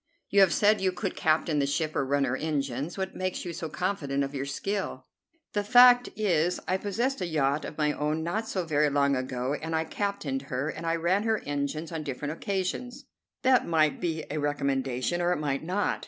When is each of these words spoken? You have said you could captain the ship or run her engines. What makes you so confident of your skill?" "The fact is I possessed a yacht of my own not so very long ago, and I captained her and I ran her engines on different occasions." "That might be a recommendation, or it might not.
You 0.31 0.39
have 0.39 0.51
said 0.51 0.81
you 0.81 0.91
could 0.91 1.15
captain 1.15 1.59
the 1.59 1.67
ship 1.67 1.95
or 1.95 2.03
run 2.03 2.23
her 2.23 2.35
engines. 2.35 2.97
What 2.97 3.15
makes 3.15 3.45
you 3.45 3.53
so 3.53 3.69
confident 3.69 4.23
of 4.23 4.33
your 4.33 4.47
skill?" 4.47 5.05
"The 5.53 5.63
fact 5.63 6.09
is 6.15 6.59
I 6.67 6.77
possessed 6.77 7.21
a 7.21 7.27
yacht 7.27 7.65
of 7.65 7.77
my 7.77 7.91
own 7.93 8.23
not 8.23 8.47
so 8.49 8.65
very 8.65 8.89
long 8.89 9.15
ago, 9.15 9.53
and 9.53 9.75
I 9.75 9.83
captained 9.83 10.41
her 10.49 10.69
and 10.69 10.87
I 10.87 10.95
ran 10.95 11.21
her 11.21 11.43
engines 11.45 11.91
on 11.91 12.01
different 12.01 12.31
occasions." 12.31 13.05
"That 13.43 13.67
might 13.67 14.01
be 14.01 14.25
a 14.31 14.39
recommendation, 14.39 15.21
or 15.21 15.33
it 15.33 15.39
might 15.39 15.63
not. 15.63 15.99